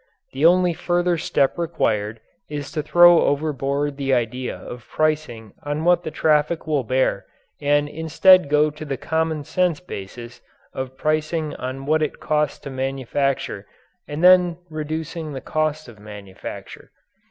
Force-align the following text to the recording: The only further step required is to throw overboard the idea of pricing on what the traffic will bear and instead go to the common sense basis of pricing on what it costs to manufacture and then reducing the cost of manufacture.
The 0.33 0.47
only 0.47 0.73
further 0.73 1.15
step 1.19 1.59
required 1.59 2.21
is 2.49 2.71
to 2.71 2.81
throw 2.81 3.21
overboard 3.21 3.97
the 3.97 4.15
idea 4.15 4.57
of 4.57 4.87
pricing 4.89 5.53
on 5.61 5.85
what 5.85 6.01
the 6.01 6.09
traffic 6.09 6.65
will 6.65 6.83
bear 6.83 7.27
and 7.61 7.87
instead 7.87 8.49
go 8.49 8.71
to 8.71 8.83
the 8.83 8.97
common 8.97 9.43
sense 9.43 9.79
basis 9.79 10.41
of 10.73 10.97
pricing 10.97 11.55
on 11.57 11.85
what 11.85 12.01
it 12.01 12.19
costs 12.19 12.57
to 12.61 12.71
manufacture 12.71 13.67
and 14.07 14.23
then 14.23 14.57
reducing 14.71 15.33
the 15.33 15.39
cost 15.39 15.87
of 15.87 15.99
manufacture. 15.99 16.89